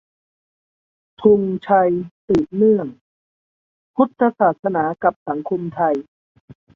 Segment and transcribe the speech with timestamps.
[1.21, 1.91] ธงชัย:
[2.25, 2.87] สืบเนื่อง-
[3.95, 5.95] พุทธศาสนากับสังคมไทย